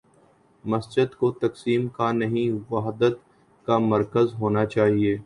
[0.65, 3.19] مسجد کو تقسیم کا نہیں، وحدت
[3.67, 5.17] کا مرکز ہو نا چاہیے۔